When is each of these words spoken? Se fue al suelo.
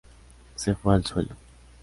Se 0.55 0.73
fue 0.73 0.95
al 0.95 1.05
suelo. 1.05 1.35